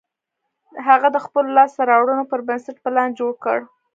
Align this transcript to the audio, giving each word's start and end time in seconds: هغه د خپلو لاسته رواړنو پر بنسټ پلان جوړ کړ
هغه 0.87 1.07
د 1.15 1.17
خپلو 1.25 1.49
لاسته 1.57 1.81
رواړنو 1.89 2.23
پر 2.31 2.39
بنسټ 2.47 2.77
پلان 2.85 3.09
جوړ 3.19 3.31
کړ 3.43 3.59